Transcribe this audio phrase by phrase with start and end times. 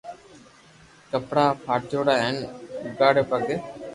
[1.11, 2.37] ڪپڙا پھاٽوڙا ھين
[2.83, 3.55] اوگاڙي پگي